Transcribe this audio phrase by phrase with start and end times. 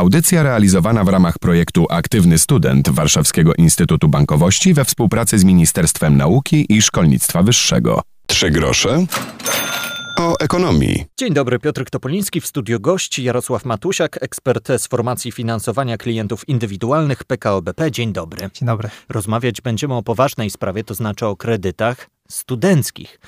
[0.00, 6.66] Audycja realizowana w ramach projektu Aktywny Student Warszawskiego Instytutu Bankowości we współpracy z Ministerstwem Nauki
[6.68, 8.02] i Szkolnictwa Wyższego.
[8.26, 9.06] Trzy grosze
[10.18, 11.04] o ekonomii.
[11.18, 17.24] Dzień dobry, Piotr Topoliński w studiu gości, Jarosław Matusiak, ekspert z formacji finansowania klientów indywidualnych
[17.24, 17.90] PKO BP.
[17.90, 18.50] Dzień dobry.
[18.54, 18.90] Dzień dobry.
[19.08, 23.20] Rozmawiać będziemy o poważnej sprawie, to znaczy o kredytach studenckich.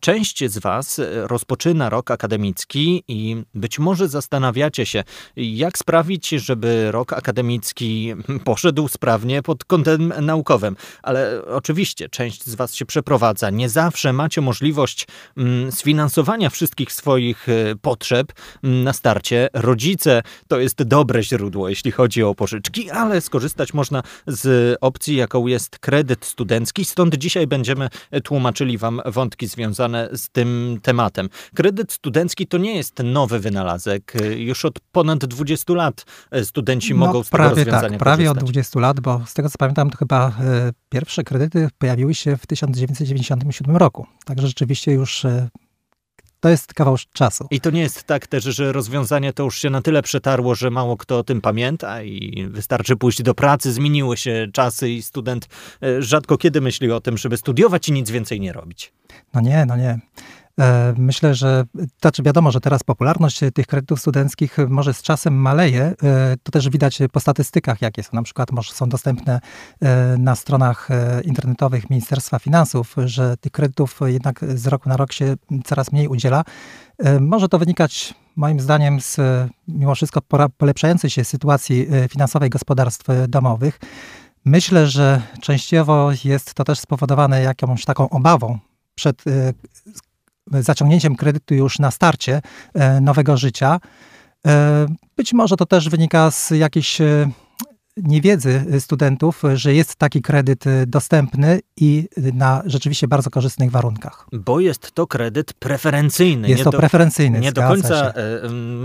[0.00, 5.04] Część z Was rozpoczyna rok akademicki i być może zastanawiacie się,
[5.36, 10.76] jak sprawić, żeby rok akademicki poszedł sprawnie pod kątem naukowym.
[11.02, 13.50] Ale oczywiście część z Was się przeprowadza.
[13.50, 15.06] Nie zawsze macie możliwość
[15.36, 18.32] mm, sfinansowania wszystkich swoich e, potrzeb
[18.64, 19.48] mm, na starcie.
[19.54, 25.46] Rodzice to jest dobre źródło, jeśli chodzi o pożyczki, ale skorzystać można z opcji, jaką
[25.46, 26.84] jest kredyt studencki.
[26.84, 27.88] Stąd dzisiaj będziemy
[28.20, 31.28] tłumaczyli wam wątki związane z tym tematem.
[31.54, 34.12] Kredyt studencki to nie jest nowy wynalazek.
[34.36, 36.04] Już od ponad 20 lat
[36.44, 38.42] studenci no, mogą z prawie tego rozwiązania tak, prawie korzystać.
[38.42, 42.36] od 20 lat, bo z tego co pamiętam, to chyba e, pierwsze kredyty pojawiły się
[42.36, 44.06] w 1997 roku.
[44.24, 45.48] Także rzeczywiście już e,
[46.40, 47.46] to jest kawał czasu.
[47.50, 50.70] I to nie jest tak też, że rozwiązanie to już się na tyle przetarło, że
[50.70, 55.48] mało kto o tym pamięta i wystarczy pójść do pracy, zmieniły się czasy i student
[55.82, 58.92] e, rzadko kiedy myśli o tym, żeby studiować i nic więcej nie robić.
[59.34, 59.98] No nie, no nie.
[60.60, 61.64] E, myślę, że
[62.00, 65.82] znaczy wiadomo, że teraz popularność tych kredytów studenckich może z czasem maleje.
[65.82, 65.94] E,
[66.42, 68.10] to też widać po statystykach, jakie są.
[68.12, 69.40] Na przykład może są dostępne
[69.80, 70.88] e, na stronach
[71.24, 76.44] internetowych Ministerstwa Finansów, że tych kredytów jednak z roku na rok się coraz mniej udziela.
[77.20, 79.16] Może to wynikać moim zdaniem z
[79.68, 80.20] mimo wszystko
[80.58, 83.80] polepszającej się sytuacji finansowej gospodarstw domowych.
[84.44, 88.58] Myślę, że częściowo jest to też spowodowane jakąś taką obawą
[88.94, 89.24] przed
[90.50, 92.42] zaciągnięciem kredytu już na starcie
[92.74, 93.80] e, nowego życia.
[94.46, 97.30] E, być może to też wynika z jakiejś e,
[97.96, 104.26] niewiedzy studentów, że jest taki kredyt dostępny i na rzeczywiście bardzo korzystnych warunkach.
[104.32, 106.48] Bo jest to kredyt preferencyjny.
[106.48, 107.40] Jest nie to do, preferencyjny.
[107.40, 108.14] Nie do końca się.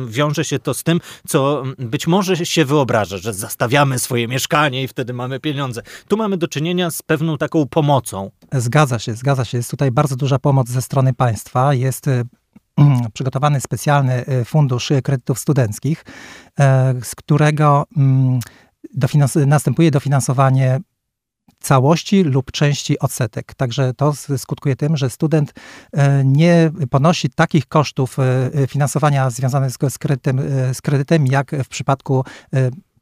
[0.07, 4.87] wiąże się to z tym, co być może się wyobraża, że zastawiamy swoje mieszkanie i
[4.87, 5.81] wtedy mamy pieniądze.
[6.07, 8.31] Tu mamy do czynienia z pewną taką pomocą.
[8.53, 9.57] Zgadza się, zgadza się.
[9.57, 11.73] Jest tutaj bardzo duża pomoc ze strony państwa.
[11.73, 12.05] Jest
[13.13, 16.05] przygotowany specjalny fundusz kredytów studenckich,
[17.03, 17.85] z którego
[18.97, 20.79] dofinans- następuje dofinansowanie
[21.59, 23.53] całości lub części odsetek.
[23.53, 25.53] Także to skutkuje tym, że student
[25.93, 31.67] e, nie ponosi takich kosztów e, finansowania związanych z kredytem, e, z kredytem jak w
[31.67, 32.23] przypadku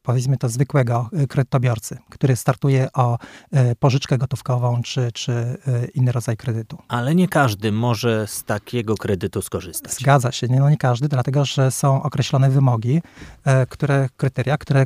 [0.04, 6.12] powiedzmy to zwykłego y, kredytobiorcy, który startuje o y, pożyczkę gotówkową czy, czy y, inny
[6.12, 6.78] rodzaj kredytu.
[6.88, 9.94] Ale nie każdy może z takiego kredytu skorzystać.
[9.94, 13.02] Zgadza się, nie, no nie każdy, dlatego że są określone wymogi,
[13.70, 14.86] które, kryteria, które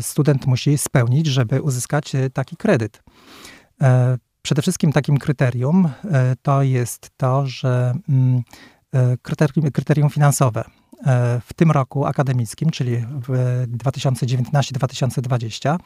[0.00, 3.02] student musi spełnić, żeby uzyskać taki kredyt.
[4.42, 5.88] Przede wszystkim takim kryterium
[6.42, 8.42] to jest to, że mm,
[9.22, 10.64] kryterium, kryterium finansowe.
[11.06, 13.28] E, w tym roku akademickim, czyli w
[13.68, 15.78] 2019-2020,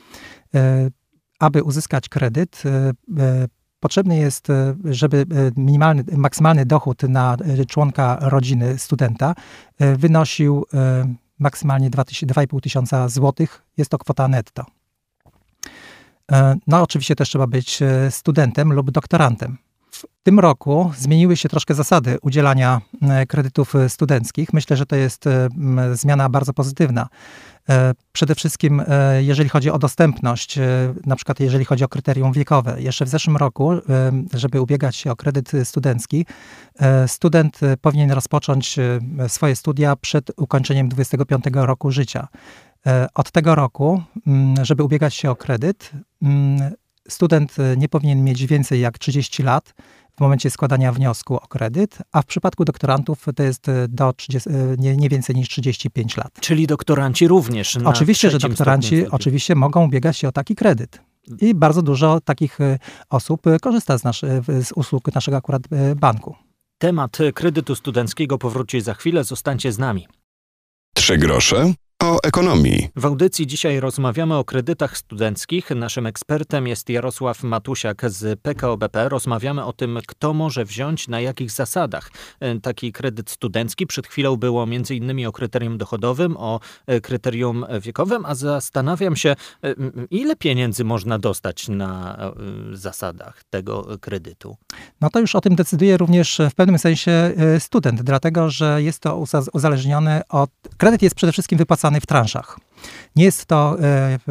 [0.55, 0.91] e,
[1.39, 2.93] aby uzyskać kredyt, e,
[3.81, 4.49] potrzebny jest,
[4.85, 5.27] żeby
[5.57, 7.37] minimalny, maksymalny dochód na
[7.69, 9.34] członka rodziny studenta
[9.79, 10.67] wynosił
[11.39, 13.63] maksymalnie 2,5 tysiąca złotych.
[13.77, 14.65] Jest to kwota netto.
[16.67, 17.81] No, oczywiście też trzeba być
[18.11, 19.59] studentem lub doktorantem.
[19.92, 24.53] W tym roku zmieniły się troszkę zasady udzielania e, kredytów e, studenckich.
[24.53, 25.48] Myślę, że to jest e,
[25.92, 27.08] zmiana bardzo pozytywna.
[28.12, 28.82] Przede wszystkim,
[29.20, 30.58] jeżeli chodzi o dostępność,
[31.06, 32.82] na przykład jeżeli chodzi o kryterium wiekowe.
[32.82, 33.70] Jeszcze w zeszłym roku,
[34.34, 36.26] żeby ubiegać się o kredyt studencki,
[37.06, 38.76] student powinien rozpocząć
[39.28, 42.28] swoje studia przed ukończeniem 25 roku życia.
[43.14, 44.03] Od tego roku,
[44.62, 45.91] żeby ubiegać się o kredyt,
[47.12, 49.75] student e, nie powinien mieć więcej jak 30 lat
[50.17, 54.50] w momencie składania wniosku o kredyt, a w przypadku doktorantów to jest e, do 30,
[54.50, 56.33] e, nie, nie, więcej niż 35 lat.
[56.41, 57.78] Czyli doktoranci również.
[57.84, 61.01] oczywiście, że doktoranci oczywiście mogą ubiegać się o taki kredyt.
[61.41, 62.59] I bardzo dużo takich
[63.10, 64.21] osób korzysta z, nasz,
[64.63, 65.63] z usług naszego akurat
[65.97, 66.36] banku.
[66.78, 69.25] Temat kredytu studenckiego powróci za chwilę.
[69.25, 70.07] Zostańcie z nami.
[70.95, 71.72] Trzy grosze
[72.03, 72.89] o ekonomii.
[72.97, 75.71] W audycji dzisiaj rozmawiamy o kredytach studenckich.
[75.71, 79.09] Naszym ekspertem jest Jarosław Matusiak z PKO BP.
[79.09, 82.10] Rozmawiamy o tym, kto może wziąć, na jakich zasadach
[82.41, 83.87] e, taki kredyt studencki.
[83.87, 89.31] Przed chwilą było między innymi o kryterium dochodowym, o e, kryterium wiekowym, a zastanawiam się,
[89.65, 89.75] e,
[90.10, 92.19] ile pieniędzy można dostać na
[92.72, 94.57] zasadach tego kredytu.
[95.01, 99.25] No to już o tym decyduje również w pewnym sensie student, dlatego że jest to
[99.53, 100.51] uzależnione od.
[100.77, 102.59] Kredyt jest przede wszystkim wypłacany w transzach.
[103.16, 103.77] Nie jest to,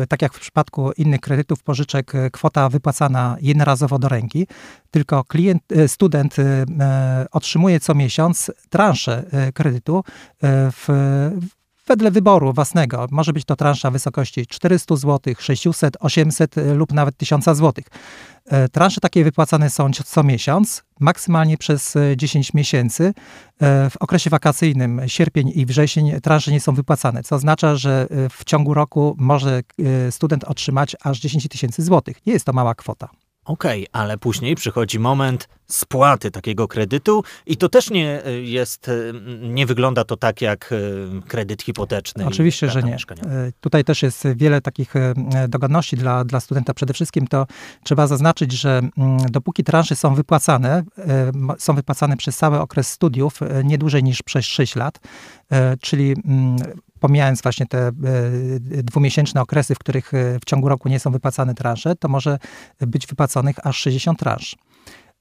[0.10, 4.48] tak jak w przypadku innych kredytów, pożyczek, kwota wypłacana jednorazowo do ręki,
[4.92, 6.36] tylko klient, student
[7.32, 9.24] otrzymuje co miesiąc transzę
[9.54, 10.04] kredytu
[10.42, 10.88] w,
[11.88, 13.08] wedle wyboru własnego.
[13.12, 17.74] Może być to transza w wysokości 400 zł, 600, 800 lub nawet 1000 zł.
[18.52, 23.14] E, transze takie wypłacane są co miesiąc, maksymalnie przez 10 e, miesięcy.
[23.62, 28.44] E, w okresie wakacyjnym, sierpień i wrzesień, transze nie są wypłacane, co oznacza, że w
[28.46, 29.62] ciągu roku może
[30.12, 32.26] student otrzymać aż 10 tysięcy złotych.
[32.26, 33.10] Nie jest to mała kwota.
[33.46, 38.88] Okej, okay, ale później przychodzi moment spłaty takiego kredytu i to też nie y, jest,
[38.88, 42.26] y, nie wygląda to tak jak y, kredyt hipoteczny.
[42.26, 42.98] Oczywiście, że nie.
[43.62, 44.94] Tutaj też jest wiele takich
[45.48, 46.74] dogodności dla, dla studenta.
[46.74, 47.48] Przede wszystkim to
[47.84, 48.82] trzeba zaznaczyć, że
[49.30, 50.84] dopóki transze są wypłacane,
[51.58, 55.00] są wypłacane przez cały okres studiów, nie dłużej niż przez 6 lat,
[55.82, 56.16] czyli
[57.02, 57.92] pomijając właśnie te e,
[58.84, 62.40] dwumiesięczne okresy, w których e, w ciągu roku nie są wypłacane transze, to może
[62.80, 64.56] być wypłaconych aż 60 transz.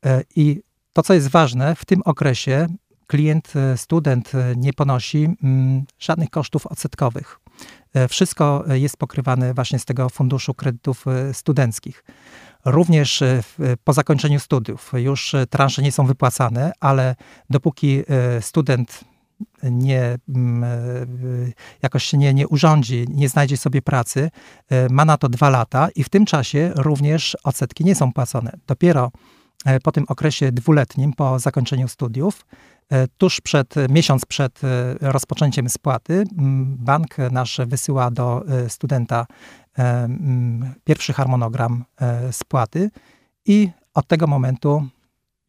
[0.07, 0.63] E, I
[0.93, 2.67] to, co jest ważne, w tym okresie
[3.07, 7.41] klient, student nie ponosi mm, żadnych kosztów odsetkowych.
[8.09, 12.05] Wszystko jest pokrywane właśnie z tego funduszu kredytów studenckich.
[12.65, 13.23] Również
[13.85, 17.17] po zakończeniu studiów już transze nie są wypłacane, ale
[17.51, 18.03] dopóki
[18.41, 19.05] student
[19.63, 20.69] nie, mm, e,
[21.83, 24.31] jakoś się nie, nie urządzi, nie znajdzie sobie pracy,
[24.69, 28.53] e, ma na to dwa lata i w tym czasie również odsetki nie są płacone.
[28.67, 29.11] Dopiero
[29.65, 32.47] e, po tym okresie dwuletnim, po zakończeniu studiów,
[33.19, 34.61] tuż przed, miesiąc przed
[35.01, 36.25] rozpoczęciem spłaty,
[36.77, 39.27] bank nasz wysyła do studenta
[40.85, 41.85] pierwszy harmonogram
[42.31, 42.91] spłaty
[43.47, 44.89] i od tego momentu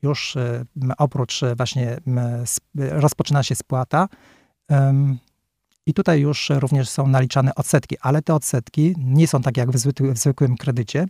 [0.02, 0.66] już e,
[0.98, 1.98] oprócz e, właśnie
[2.76, 4.08] rozpoczyna się spłata.
[5.86, 9.76] I tutaj już również są naliczane odsetki, ale te odsetki nie są tak jak w,
[10.14, 11.08] w zwykłym kredycie.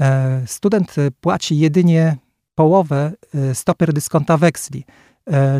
[0.00, 2.16] E, student płaci jedynie
[2.54, 3.12] połowę
[3.54, 4.84] stopy dyskonta weksli,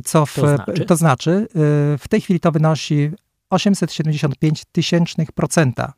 [0.04, 0.84] co w, to znaczy?
[0.84, 1.48] to znaczy
[1.98, 3.10] w tej chwili to wynosi
[3.50, 5.92] 875 tysięcznych procenta.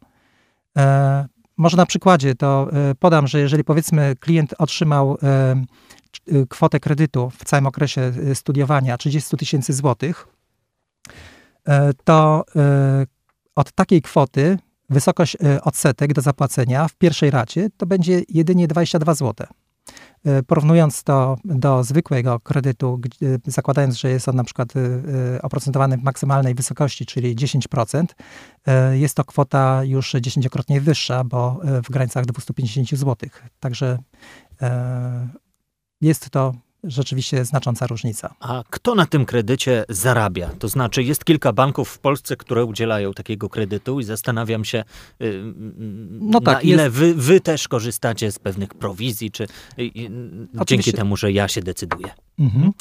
[1.61, 2.69] Może na przykładzie to
[2.99, 5.19] podam, że jeżeli powiedzmy klient otrzymał
[6.29, 10.29] Y, kwotę kredytu w całym okresie studiowania 30 tysięcy złotych,
[11.69, 13.07] e, to e,
[13.57, 14.59] od takiej kwoty
[14.91, 19.47] wysokość e, odsetek do zapłacenia w pierwszej racie to będzie jedynie 22 zł.
[20.47, 23.01] Porównując to do zwykłego kredytu,
[23.47, 24.73] zakładając, że jest on na przykład
[25.43, 28.05] oprocentowany w maksymalnej wysokości, czyli 10%,
[28.93, 33.31] jest to kwota już dziesięciokrotnie wyższa, bo w granicach 250 zł.
[33.61, 33.99] Także
[36.01, 36.55] jest to
[36.85, 38.35] rzeczywiście znacząca różnica.
[38.41, 40.49] A kto na tym kredycie zarabia?
[40.59, 44.85] To znaczy, jest kilka banków w Polsce, które udzielają takiego kredytu i zastanawiam się,
[45.23, 45.43] y,
[46.11, 46.97] no tak, na ile jest...
[46.97, 49.47] wy, wy, też korzystacie z pewnych prowizji, czy
[50.67, 52.09] dzięki temu, że ja się decyduję.
[52.39, 52.73] Mhm.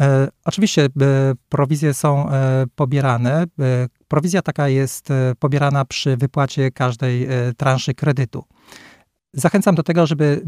[0.00, 0.88] E, oczywiście e,
[1.48, 3.42] prowizje są e, pobierane.
[3.42, 3.46] E,
[4.08, 8.44] prowizja taka jest e, pobierana przy wypłacie każdej e, transzy kredytu.
[9.34, 10.42] Zachęcam do tego, żeby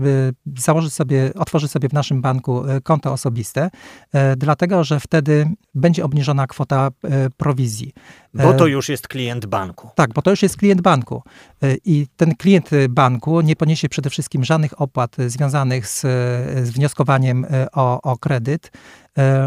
[0.56, 3.70] założyć sobie, otworzyć sobie w naszym banku e, konto osobiste,
[4.12, 6.88] e, dlatego że wtedy będzie obniżona kwota
[7.36, 7.92] prowizji.
[8.34, 9.90] Bo to już jest klient banku.
[9.94, 11.22] Tak, bo to już jest klient banku.
[11.84, 16.00] I ten klient banku nie poniesie przede wszystkim żadnych opłat związanych z,
[16.66, 18.72] z wnioskowaniem o, o kredyt.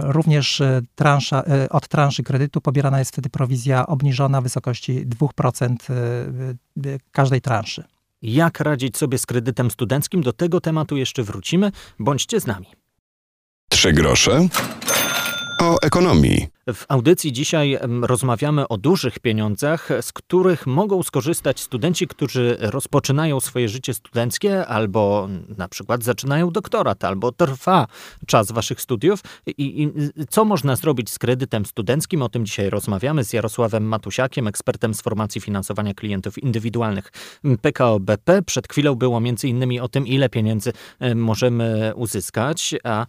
[0.03, 0.62] Również
[0.96, 5.75] transza, od transzy kredytu pobierana jest wtedy prowizja obniżona w wysokości 2%
[7.12, 7.84] każdej transzy.
[8.22, 10.22] Jak radzić sobie z kredytem studenckim?
[10.22, 11.72] Do tego tematu jeszcze wrócimy.
[12.00, 12.68] Bądźcie z nami.
[13.70, 14.48] Trzy grosze
[15.62, 16.48] o ekonomii.
[16.68, 23.70] W audycji dzisiaj rozmawiamy o dużych pieniądzach, z których mogą skorzystać studenci, którzy rozpoczynają swoje
[23.70, 27.88] życie studenckie albo na przykład zaczynają doktorat, albo trwa
[28.28, 29.20] czas waszych studiów.
[29.48, 29.92] I, I,
[30.30, 32.22] co można zrobić z kredytem studenckim?
[32.22, 37.12] O tym dzisiaj rozmawiamy z Jarosławem Matusiakiem, ekspertem z formacji finansowania klientów indywidualnych
[37.62, 38.42] PKO BP.
[38.42, 40.74] Przed chwilą było między innymi o tym, ile pieniędzy
[41.16, 43.06] możemy uzyskać, a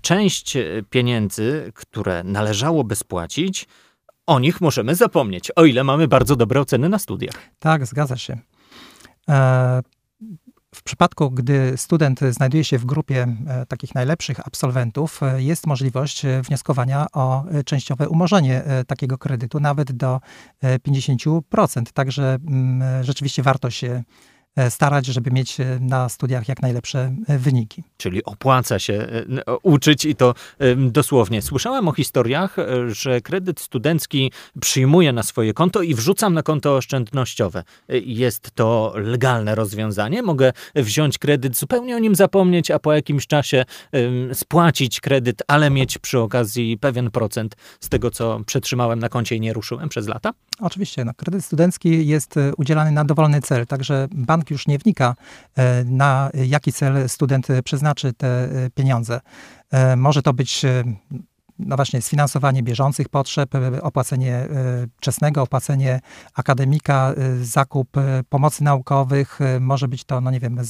[0.00, 0.56] część
[0.90, 3.66] pieniędzy, które należało chciałoby spłacić,
[4.26, 7.34] o nich możemy zapomnieć, o ile mamy bardzo dobre oceny na studiach.
[7.58, 8.38] Tak, zgadza się.
[9.28, 9.82] E,
[10.74, 16.22] w przypadku, gdy student znajduje się w grupie e, takich najlepszych absolwentów, e, jest możliwość
[16.42, 20.20] wnioskowania o częściowe umorzenie takiego kredytu nawet do
[20.62, 21.92] 50%.
[21.92, 24.02] Także mm, rzeczywiście warto się
[24.70, 27.82] starać, żeby mieć na studiach jak najlepsze wyniki.
[27.96, 29.08] Czyli opłaca się
[29.62, 30.34] uczyć i to
[30.76, 31.42] dosłownie.
[31.42, 37.62] Słyszałem o historiach, że kredyt studencki przyjmuję na swoje konto i wrzucam na konto oszczędnościowe.
[38.04, 40.22] Jest to legalne rozwiązanie?
[40.22, 43.64] Mogę wziąć kredyt, zupełnie o nim zapomnieć, a po jakimś czasie
[44.32, 49.40] spłacić kredyt, ale mieć przy okazji pewien procent z tego, co przetrzymałem na koncie i
[49.40, 50.30] nie ruszyłem przez lata?
[50.60, 51.04] Oczywiście.
[51.04, 55.14] No, kredyt studencki jest e, udzielany na dowolny cel, także bank już nie wnika,
[55.56, 59.20] e, na jaki cel student przeznaczy te e, pieniądze.
[59.96, 60.62] Może to być
[61.58, 63.50] no właśnie sfinansowanie bieżących potrzeb,
[63.82, 64.48] opłacenie
[64.96, 66.00] wczesnego, opłacenie
[66.34, 67.88] akademika, zakup
[68.28, 70.60] pomocy naukowych, może być to, no nie wiem,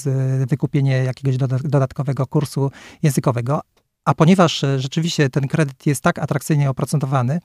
[0.48, 2.70] wykupienie jakiegoś dodatkowego kursu
[3.02, 3.60] językowego,
[4.06, 7.40] a ponieważ e, rzeczywiście ten kredyt jest tak atrakcyjnie oprocentowany,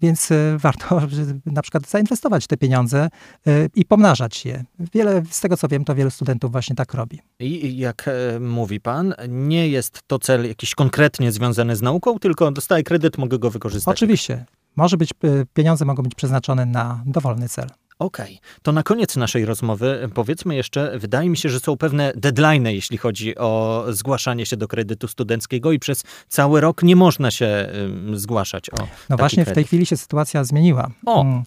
[0.00, 1.00] więc e, warto
[1.46, 3.08] na przykład zainwestować te pieniądze
[3.46, 4.64] e, i pomnażać je.
[4.94, 7.20] Wiele, z tego co wiem, to wielu studentów właśnie tak robi.
[7.40, 12.82] I jak mówi pan, nie jest to cel jakiś konkretnie związany z nauką, tylko dostaję
[12.82, 13.96] kredyt, mogę go wykorzystać.
[13.96, 14.44] Oczywiście.
[14.76, 15.10] Może być,
[15.54, 17.66] pieniądze mogą być przeznaczone na dowolny cel.
[17.98, 18.60] Okej, okay.
[18.62, 22.98] to na koniec naszej rozmowy powiedzmy jeszcze, wydaje mi się, że są pewne deadline, jeśli
[22.98, 27.68] chodzi o zgłaszanie się do kredytu studenckiego i przez cały rok nie można się
[28.14, 28.76] zgłaszać o
[29.10, 29.54] No właśnie kredyt.
[29.54, 30.90] w tej chwili się sytuacja zmieniła.
[31.06, 31.20] O.
[31.22, 31.42] Mm.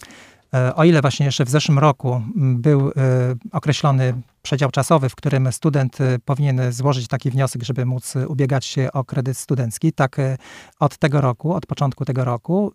[0.54, 2.92] E, o ile właśnie jeszcze w zeszłym roku był e,
[3.52, 8.90] określony przedział czasowy, w którym student e, powinien złożyć taki wniosek, żeby móc ubiegać się
[8.94, 10.18] o kredyt studencki, tak
[10.80, 12.74] od tego roku, od początku tego roku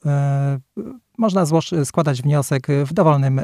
[1.22, 1.46] można
[1.84, 3.40] składać wniosek w dowolnym,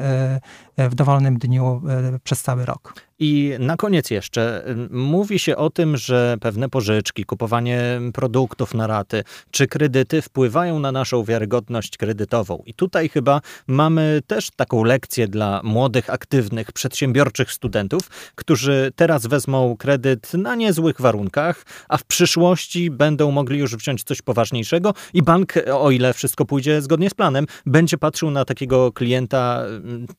[0.78, 1.82] w dowolnym dniu
[2.24, 3.07] przez cały rok.
[3.20, 9.24] I na koniec jeszcze mówi się o tym, że pewne pożyczki, kupowanie produktów na raty
[9.50, 12.62] czy kredyty wpływają na naszą wiarygodność kredytową.
[12.66, 18.02] I tutaj chyba mamy też taką lekcję dla młodych, aktywnych, przedsiębiorczych studentów,
[18.34, 24.22] którzy teraz wezmą kredyt na niezłych warunkach, a w przyszłości będą mogli już wziąć coś
[24.22, 29.62] poważniejszego i bank, o ile wszystko pójdzie zgodnie z planem, będzie patrzył na takiego klienta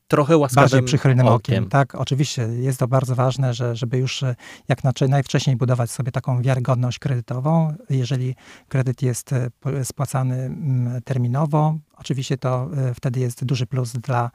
[0.08, 1.56] trochę łaskawym Bardziej przychylnym okiem.
[1.56, 1.70] okiem.
[1.70, 4.36] Tak, oczywiście jest to bardzo ważne, że, żeby już e,
[4.68, 4.80] jak
[5.10, 7.74] najwcześniej budować sobie taką wiarygodność kredytową.
[7.90, 8.36] Jeżeli
[8.68, 9.50] kredyt jest e,
[9.84, 14.32] spłacany mm, terminowo, oczywiście to e, wtedy jest duży plus dla,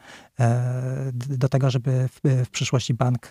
[1.15, 3.29] do tego, żeby w, w przyszłości bank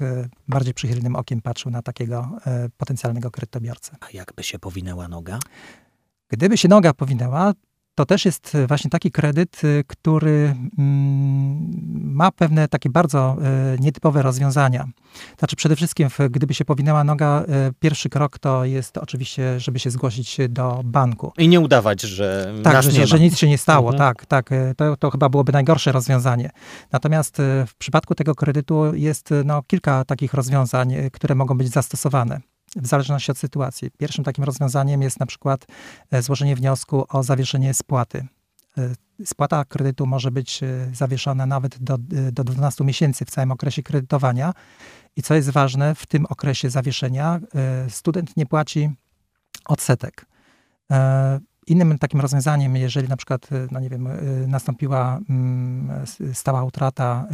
[0.47, 2.29] bardziej przychylnym okiem patrzył na takiego
[2.77, 3.95] potencjalnego kredytobiorcę.
[3.99, 5.39] A jakby się powinęła noga?
[6.29, 7.53] Gdyby się noga powinęła,
[7.95, 13.77] to też jest e, właśnie taki kredyt, e, który mm, ma pewne takie bardzo e,
[13.79, 14.87] nietypowe rozwiązania.
[15.39, 17.43] Znaczy przede wszystkim, gdyby się powinęła noga,
[17.79, 21.31] pierwszy krok to jest oczywiście, żeby się zgłosić do banku.
[21.37, 23.91] I nie udawać, że tak, że, że, nic się nie stało.
[23.91, 23.97] Mhm.
[23.97, 24.49] Tak, tak.
[24.77, 26.49] To, to chyba byłoby najgorsze rozwiązanie.
[26.91, 32.87] Natomiast w przypadku tego kredytu jest no, kilka takich rozwiązań, które mogą być zastosowane w
[32.87, 33.91] zależności od sytuacji.
[33.97, 35.65] Pierwszym takim rozwiązaniem jest na przykład
[36.11, 38.27] e, złożenie wniosku o zawieszenie spłaty.
[38.77, 41.97] E, spłata kredytu może być e, zawieszona nawet do,
[42.31, 44.53] do 12 miesięcy w całym okresie kredytowania.
[45.15, 47.39] I co jest ważne, w tym okresie zawieszenia
[47.89, 48.89] student nie płaci
[49.65, 50.25] odsetek.
[51.67, 54.07] Innym takim rozwiązaniem, jeżeli na przykład, no nie wiem,
[54.47, 57.27] nastąpiła mm, stała utrata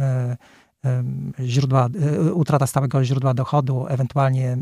[1.40, 1.88] źródła,
[2.26, 4.56] e, utrata stałego źródła dochodu, ewentualnie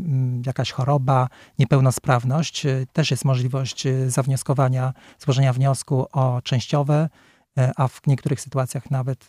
[0.45, 1.27] jakaś choroba,
[1.59, 2.65] niepełnosprawność.
[2.65, 7.09] E, też jest możliwość e, zawnioskowania, złożenia wniosku o częściowe,
[7.75, 9.27] a w niektórych sytuacjach nawet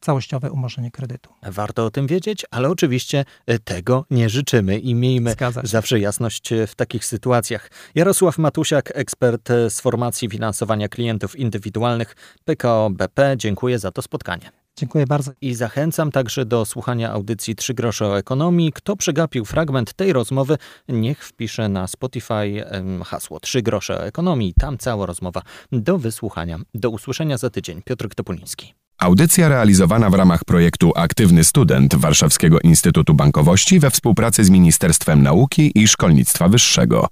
[0.00, 1.30] całościowe umorzenie kredytu.
[1.42, 3.24] Warto o tym wiedzieć, ale oczywiście
[3.64, 7.70] tego nie życzymy i miejmy zawsze jasność w takich sytuacjach.
[7.94, 13.34] Jarosław Matusiak, ekspert z formacji finansowania klientów indywidualnych PKO BP.
[13.36, 14.61] Dziękuję za to spotkanie.
[14.78, 15.32] Dziękuję bardzo.
[15.40, 18.72] I zachęcam także do słuchania audycji Trzy grosze o ekonomii.
[18.72, 22.64] Kto przegapił fragment tej rozmowy, niech wpisze na Spotify
[23.04, 24.54] hasło Trzy grosze o ekonomii.
[24.60, 26.58] Tam cała rozmowa do wysłuchania.
[26.74, 27.82] Do usłyszenia za tydzień.
[27.82, 28.74] Piotr Topuliński.
[28.98, 35.72] Audycja realizowana w ramach projektu Aktywny Student Warszawskiego Instytutu Bankowości we współpracy z Ministerstwem Nauki
[35.74, 37.06] i Szkolnictwa Wyższego.